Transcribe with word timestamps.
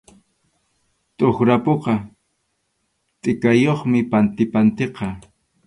Tʼuqra 1.17 1.55
puka 1.65 1.93
tʼikayuqmi 3.21 3.99
pantipantiqa. 4.11 5.07